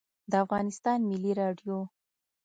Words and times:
د 0.31 0.33
افغانستان 0.43 0.99
ملی 1.09 1.31
رادیو 1.41 1.77